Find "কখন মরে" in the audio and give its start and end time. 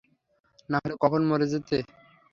1.03-1.47